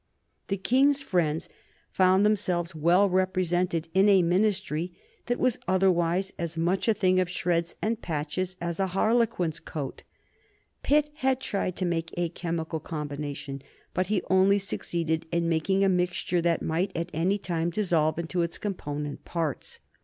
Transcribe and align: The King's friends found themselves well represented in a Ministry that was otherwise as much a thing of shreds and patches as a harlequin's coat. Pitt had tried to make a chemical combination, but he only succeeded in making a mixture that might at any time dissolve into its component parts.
The 0.47 0.57
King's 0.57 1.03
friends 1.03 1.47
found 1.91 2.25
themselves 2.25 2.73
well 2.73 3.07
represented 3.07 3.87
in 3.93 4.09
a 4.09 4.23
Ministry 4.23 4.95
that 5.27 5.37
was 5.37 5.59
otherwise 5.67 6.33
as 6.39 6.57
much 6.57 6.87
a 6.87 6.95
thing 6.95 7.19
of 7.19 7.29
shreds 7.29 7.75
and 7.83 8.01
patches 8.01 8.57
as 8.59 8.79
a 8.79 8.87
harlequin's 8.97 9.59
coat. 9.59 10.01
Pitt 10.81 11.11
had 11.17 11.39
tried 11.39 11.75
to 11.75 11.85
make 11.85 12.11
a 12.17 12.29
chemical 12.29 12.79
combination, 12.79 13.61
but 13.93 14.07
he 14.07 14.23
only 14.27 14.57
succeeded 14.57 15.27
in 15.31 15.47
making 15.47 15.83
a 15.83 15.87
mixture 15.87 16.41
that 16.41 16.63
might 16.63 16.91
at 16.97 17.11
any 17.13 17.37
time 17.37 17.69
dissolve 17.69 18.17
into 18.17 18.41
its 18.41 18.57
component 18.57 19.23
parts. 19.23 19.77